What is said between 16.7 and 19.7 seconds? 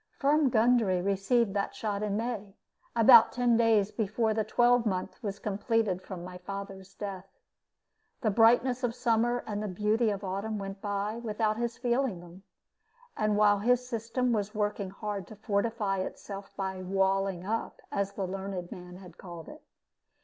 walling up, as the learned man had called it.